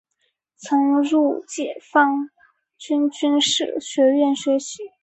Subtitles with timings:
[0.57, 2.27] 曾入解放
[2.79, 4.81] 军军事学院学习。